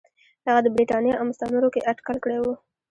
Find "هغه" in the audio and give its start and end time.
0.47-0.59